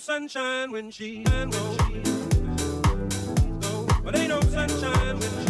sunshine 0.00 0.72
when 0.72 0.90
she's 0.90 1.28
gone. 1.28 1.50
Oh, 3.64 3.86
but 4.02 4.16
ain't 4.16 4.30
no 4.30 4.40
sunshine 4.40 5.18
when 5.18 5.49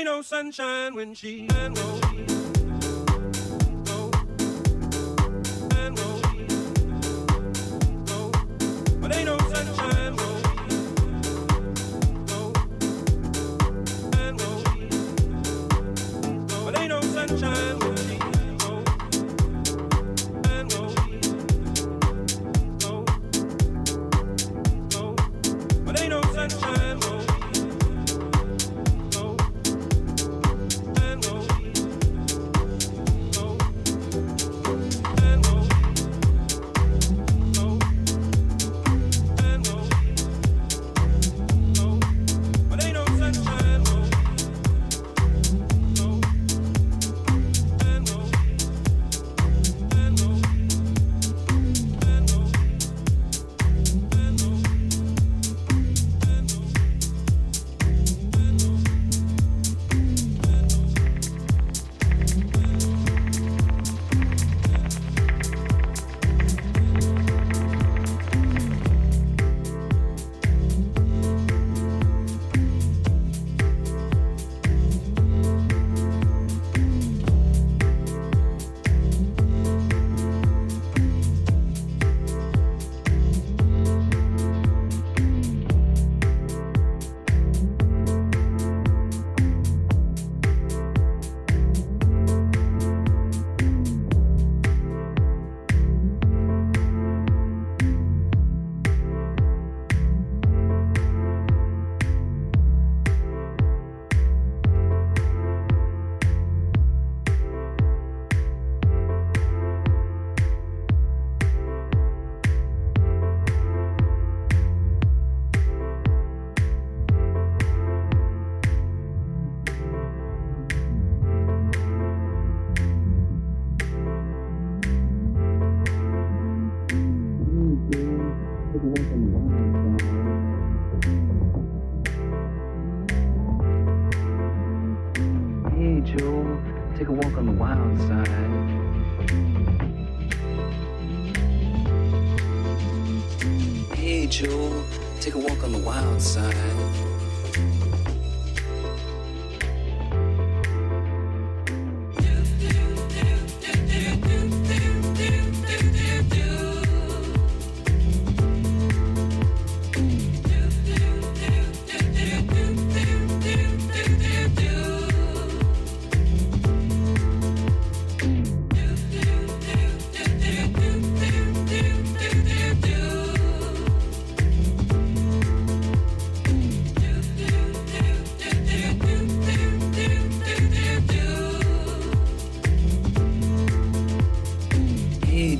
Ain't 0.00 0.06
no 0.06 0.22
sunshine 0.22 0.94
when 0.94 1.12
she's 1.12 1.46
gone. 1.50 1.74
Take 9.10 9.28
a 9.28 9.36
walk 9.36 9.56
on 9.56 9.66
the 9.66 10.09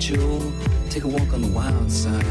jewel, 0.00 0.40
take 0.88 1.04
a 1.04 1.08
walk 1.08 1.34
on 1.34 1.42
the 1.42 1.48
wild 1.48 1.92
side. 1.92 2.24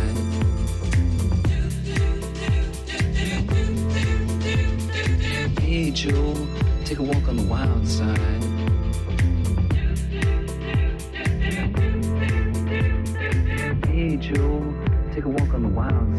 Hey 5.60 5.92
jewel, 5.92 6.48
take 6.84 6.98
a 6.98 7.04
walk 7.04 7.28
on 7.28 7.38
the 7.38 7.44
wild 7.44 7.88
side. 7.88 8.44
Hey 13.86 14.18
jewel, 14.18 14.74
take 15.14 15.26
a 15.26 15.30
walk 15.30 15.54
on 15.54 15.62
the 15.62 15.70
wild 15.70 16.18
side. 16.18 16.19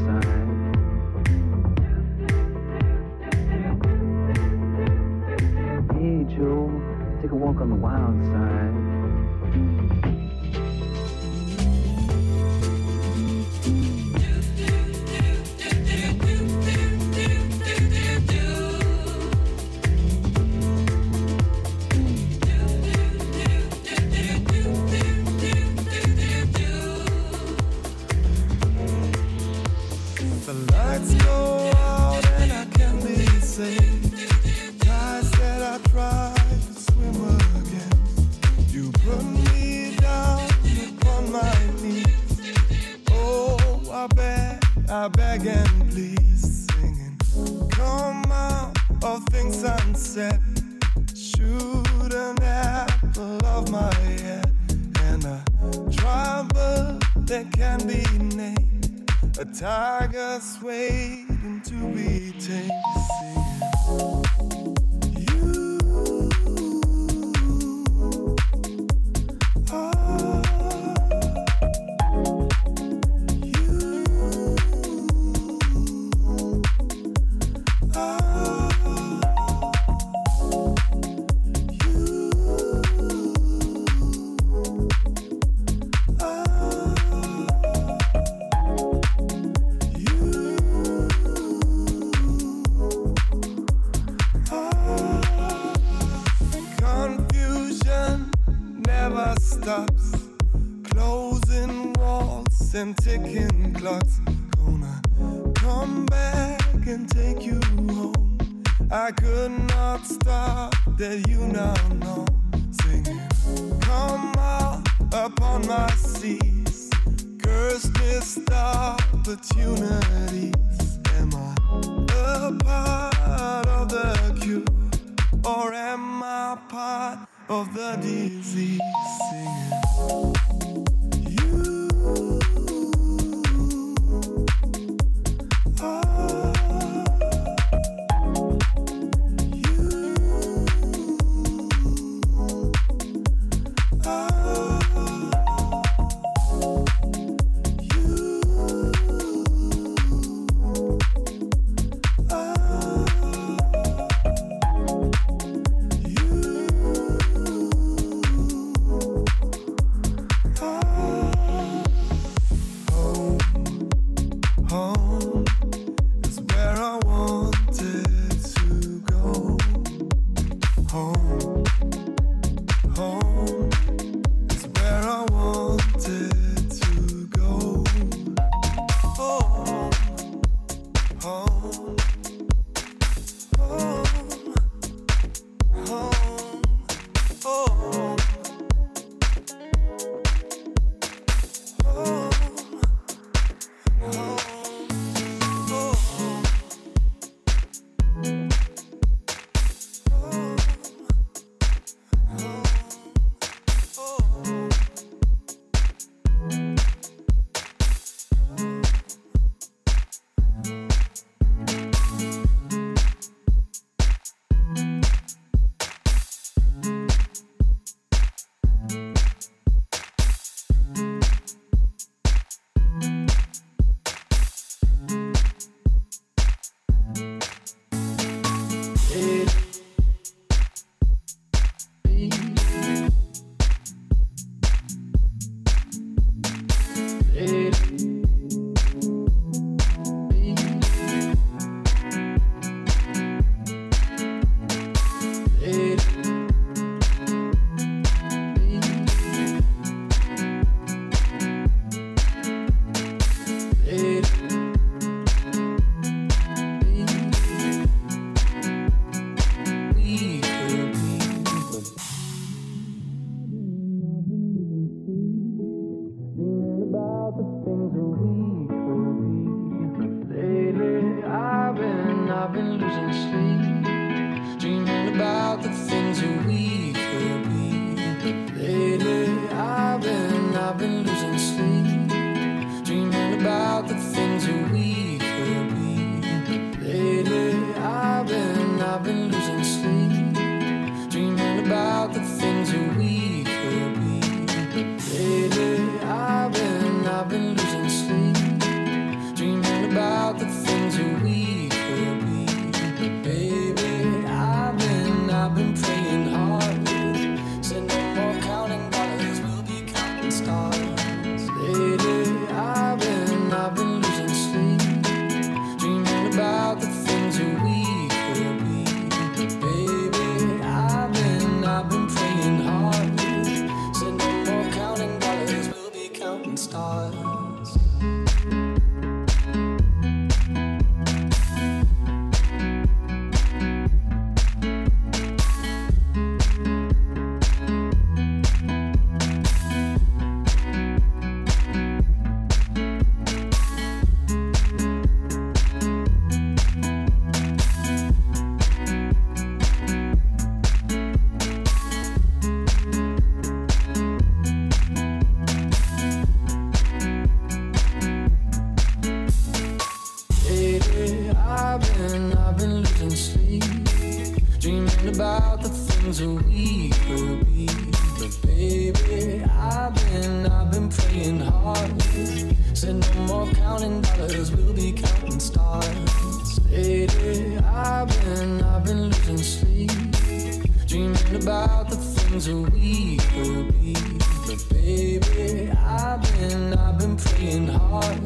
heart. 387.91 388.21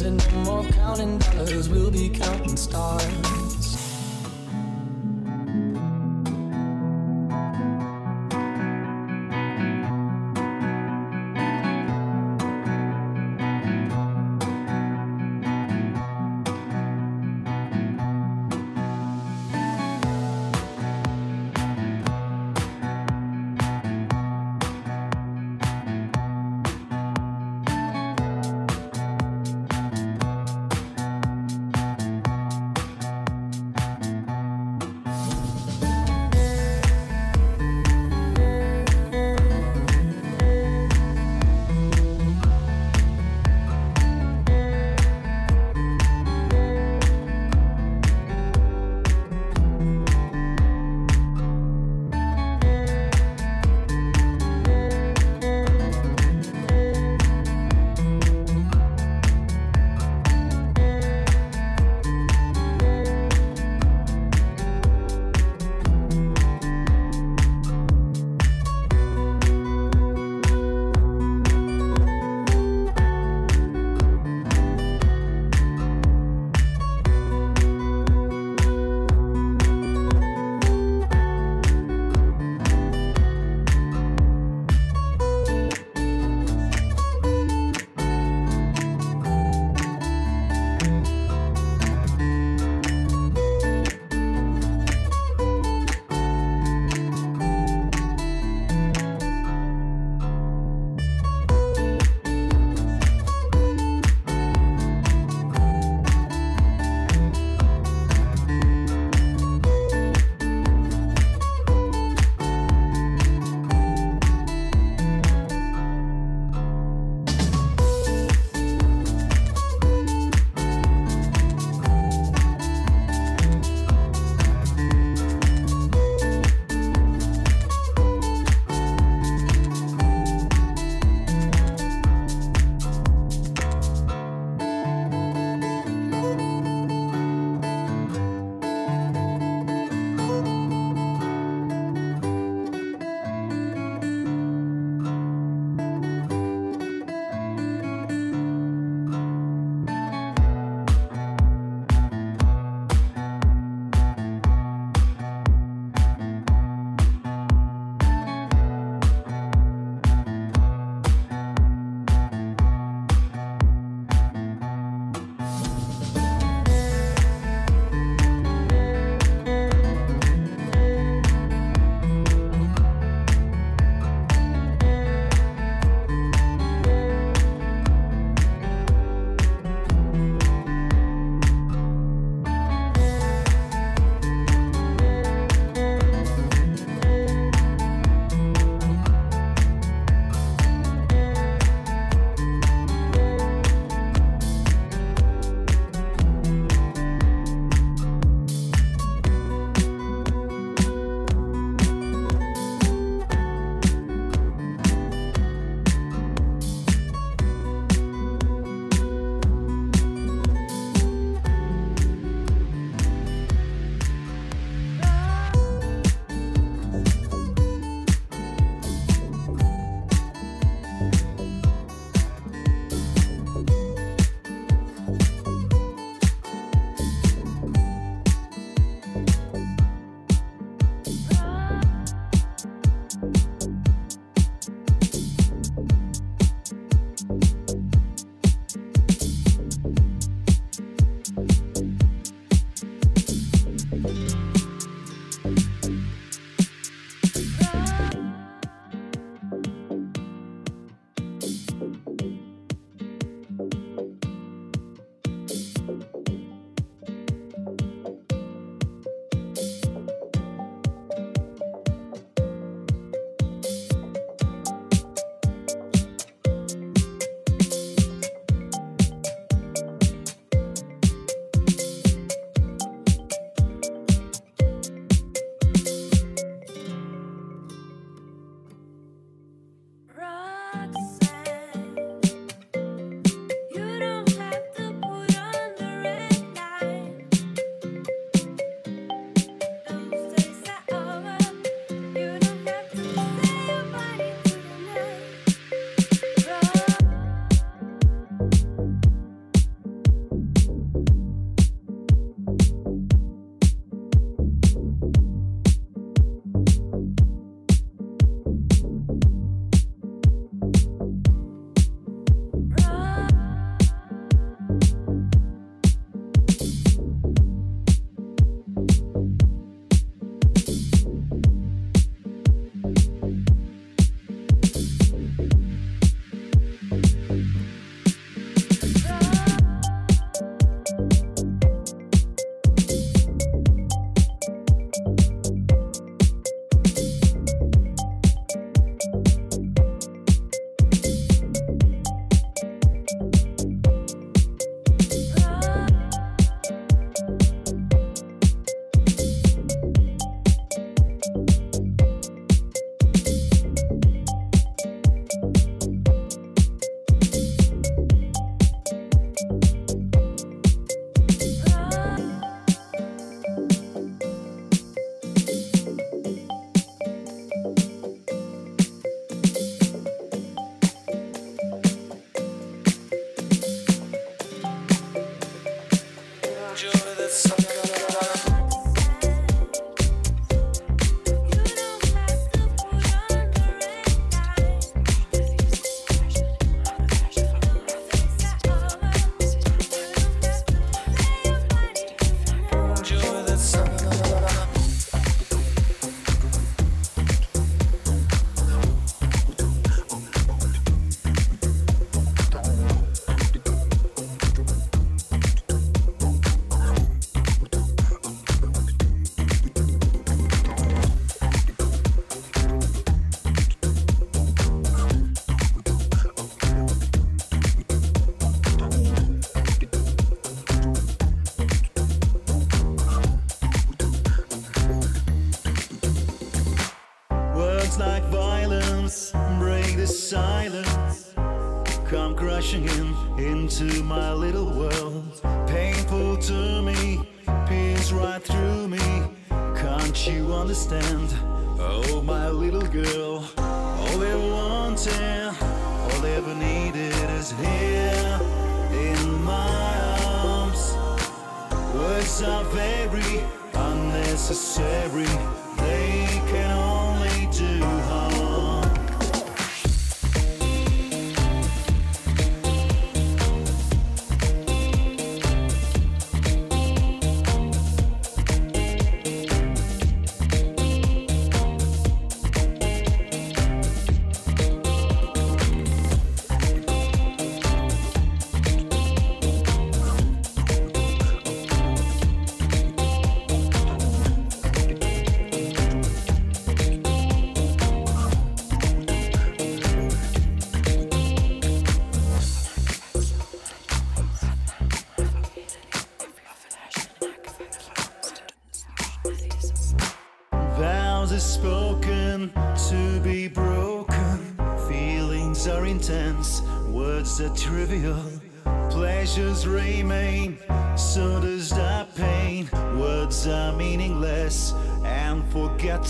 No 0.00 0.16
more 0.44 0.64
counting 0.72 1.18
dollars, 1.18 1.68
we'll 1.68 1.90
be 1.90 2.08
counting 2.08 2.56
stars. 2.56 3.79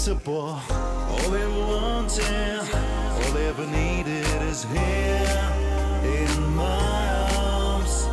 All 0.09 1.29
they 1.31 1.47
wanted, 1.47 2.61
all 2.73 3.33
they 3.35 3.49
ever 3.49 3.67
needed 3.67 4.25
is 4.49 4.65
here 4.65 5.53
in 6.03 6.57
my 6.57 7.29
arms. 7.37 8.09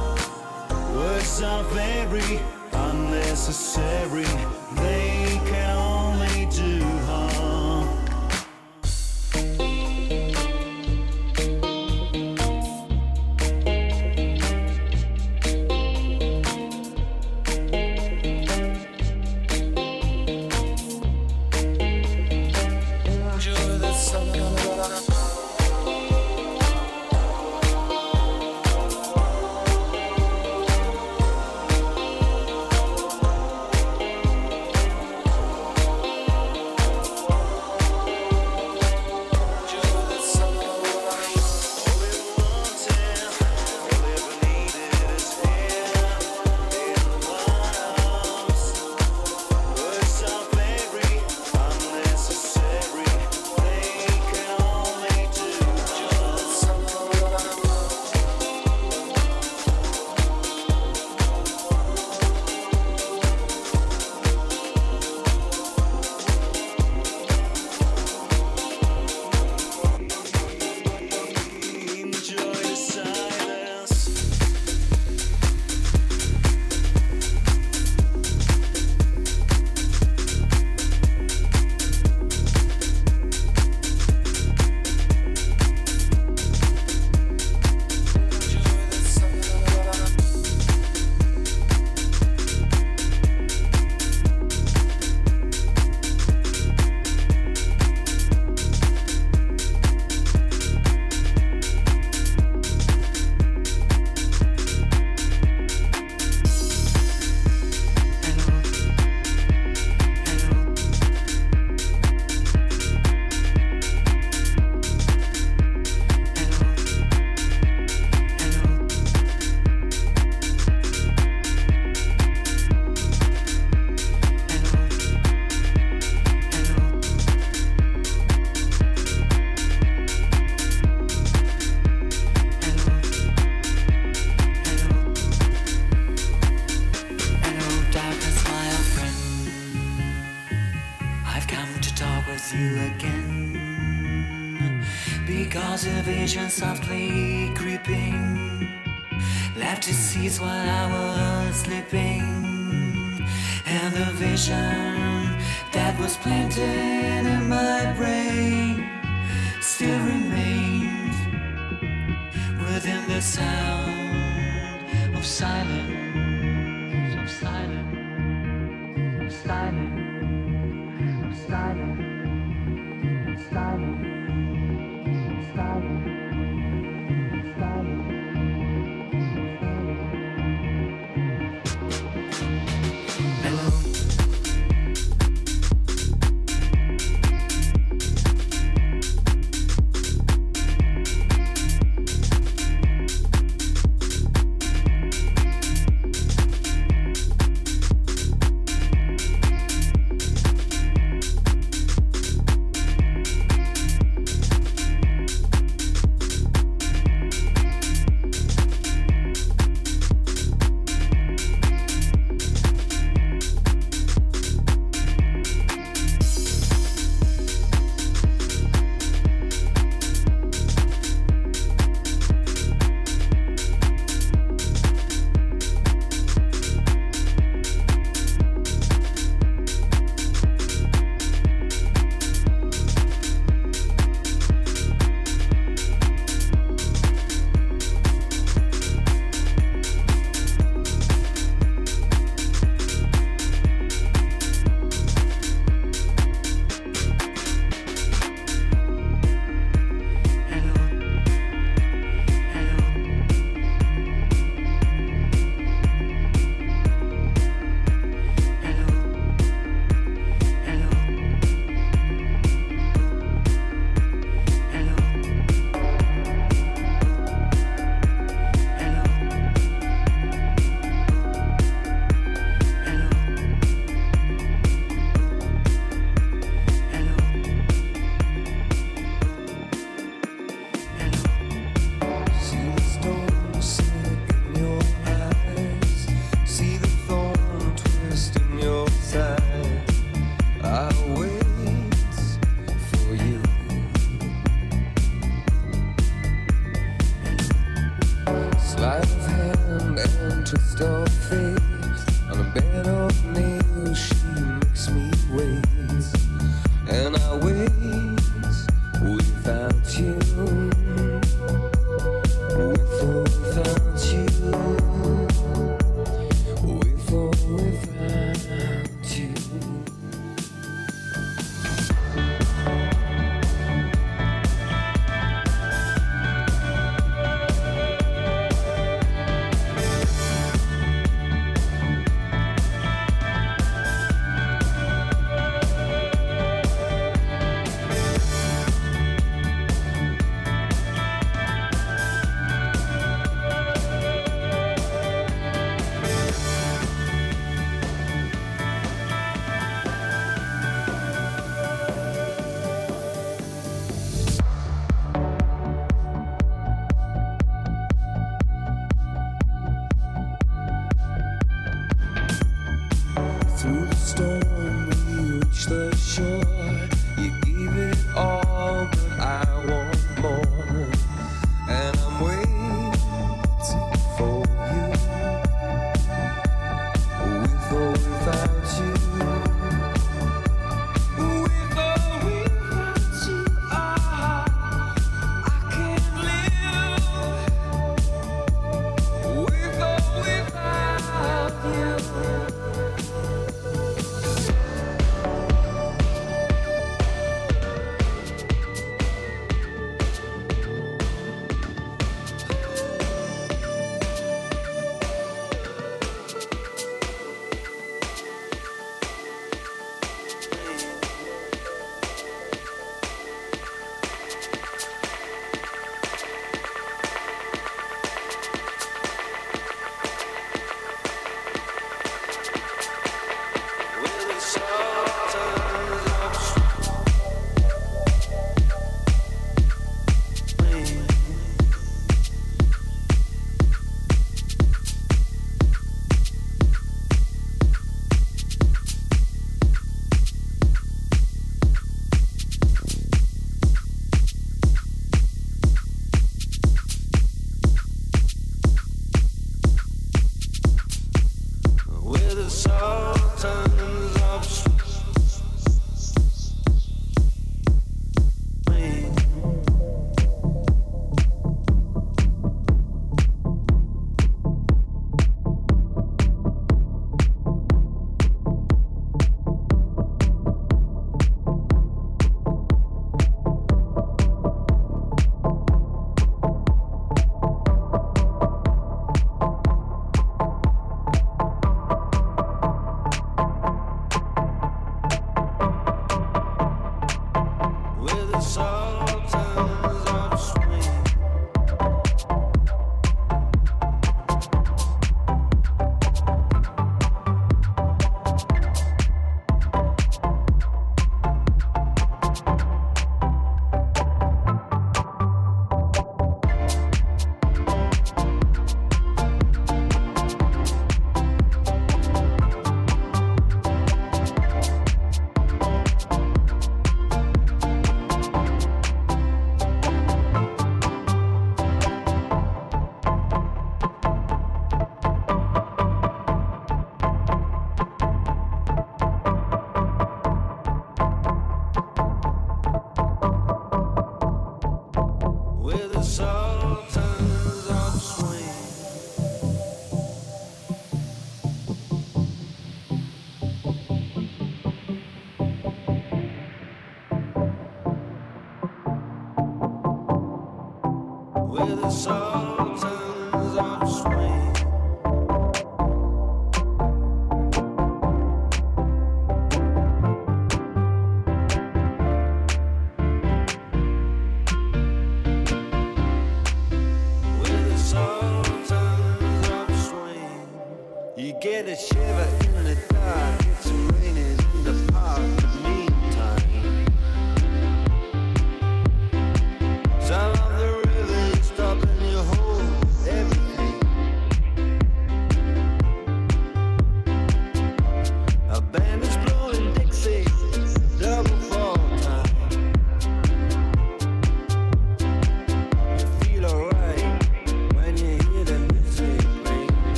Words 0.94 1.42
are 1.42 1.64
very 1.64 2.42
unnecessary. 2.74 4.26
They 4.76 5.40
can 5.46 5.67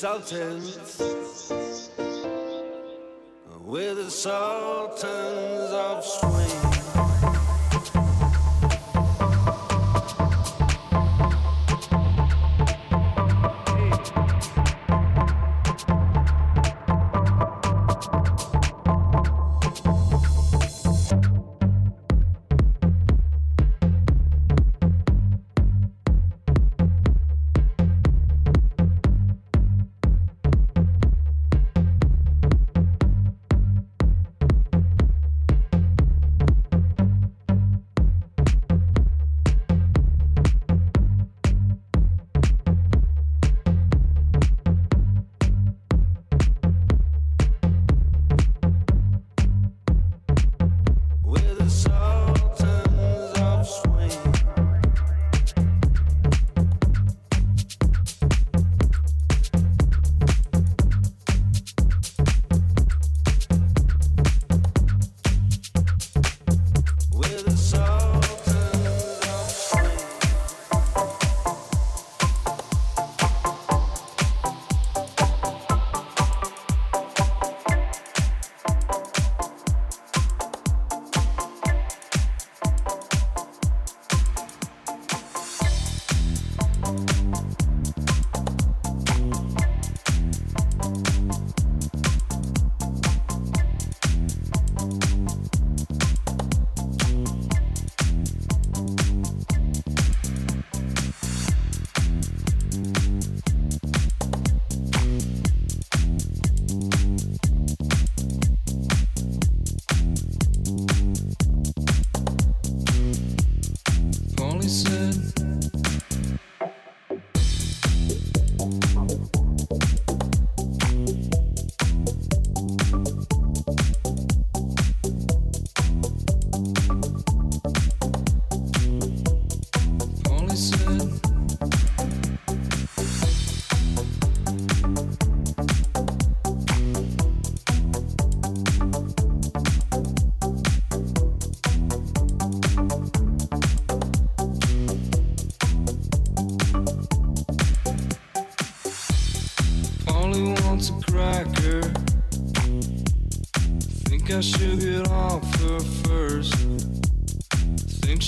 Sultans. 0.00 0.69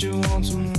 Think 0.03 0.15
want 0.15 0.27
wants 0.31 0.72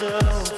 myself? 0.00 0.57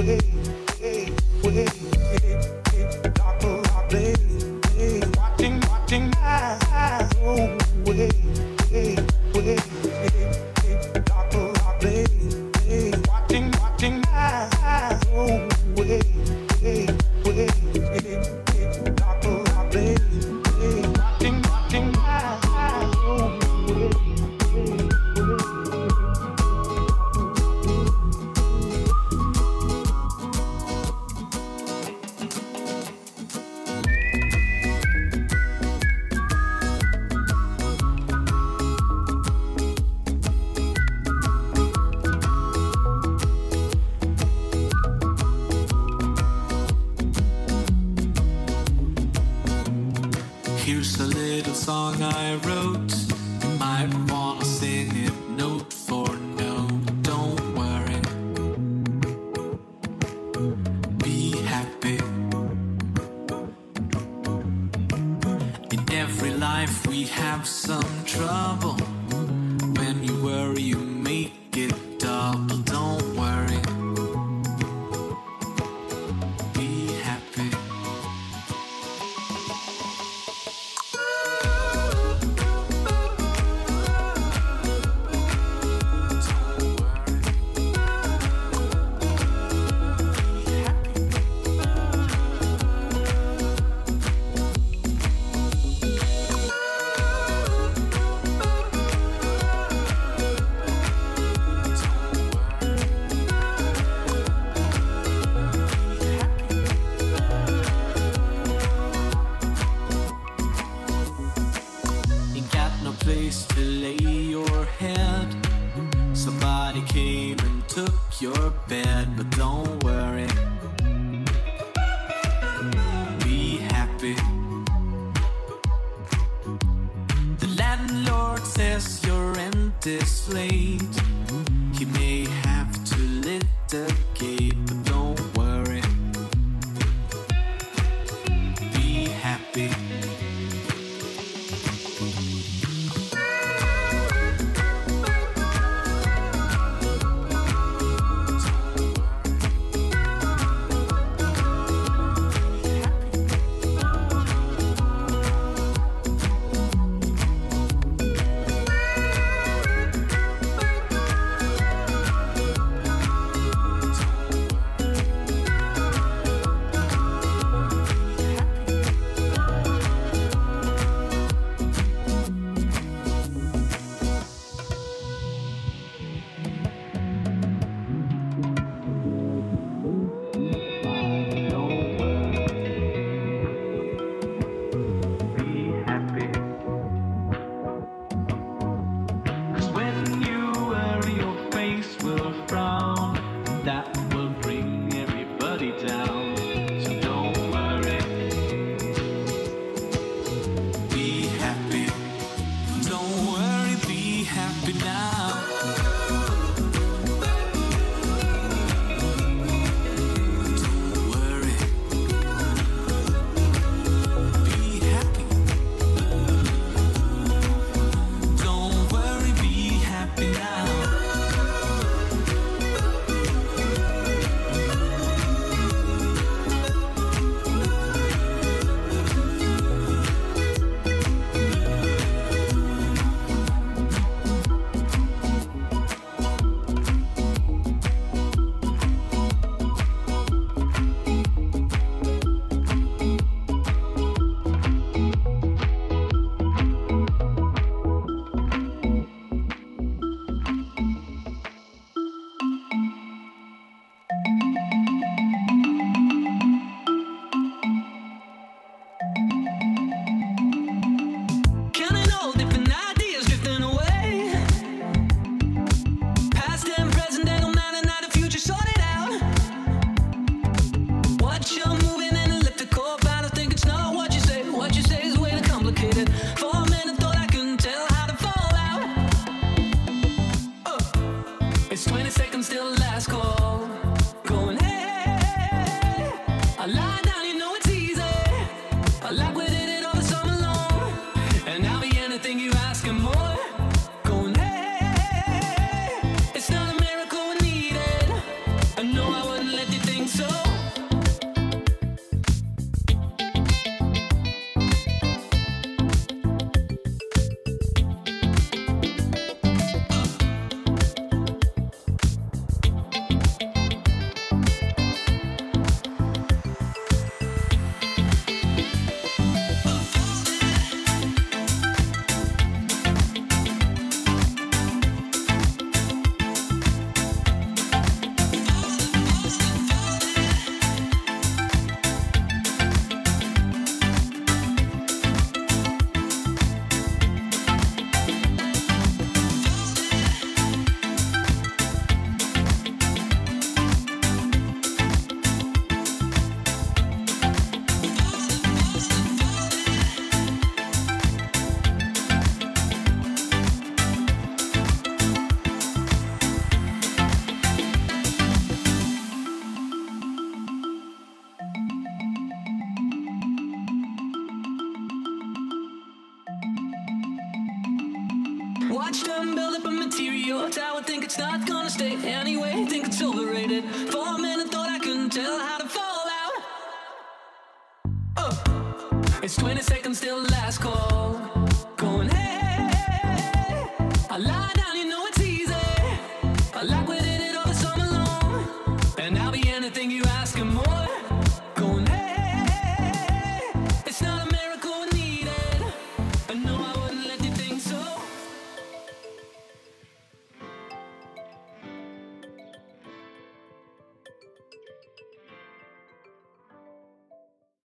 away, 0.00 0.39